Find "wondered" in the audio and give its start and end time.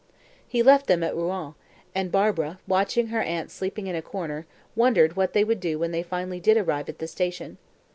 4.75-5.15